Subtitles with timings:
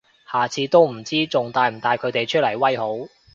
[0.31, 3.07] 下次都唔知仲帶唔帶佢哋出嚟威好